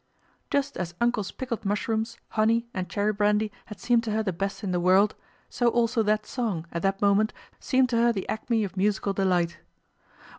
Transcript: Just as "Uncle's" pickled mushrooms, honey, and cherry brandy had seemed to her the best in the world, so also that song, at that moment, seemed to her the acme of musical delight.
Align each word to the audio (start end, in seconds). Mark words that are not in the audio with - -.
Just 0.49 0.77
as 0.77 0.95
"Uncle's" 0.99 1.29
pickled 1.31 1.63
mushrooms, 1.63 2.17
honey, 2.29 2.65
and 2.73 2.89
cherry 2.89 3.13
brandy 3.13 3.51
had 3.67 3.79
seemed 3.79 4.03
to 4.05 4.11
her 4.13 4.23
the 4.23 4.33
best 4.33 4.63
in 4.63 4.71
the 4.71 4.79
world, 4.79 5.13
so 5.47 5.67
also 5.67 6.01
that 6.01 6.25
song, 6.25 6.65
at 6.71 6.81
that 6.81 7.03
moment, 7.03 7.33
seemed 7.59 7.89
to 7.89 7.97
her 7.97 8.11
the 8.11 8.27
acme 8.27 8.63
of 8.63 8.75
musical 8.75 9.13
delight. 9.13 9.59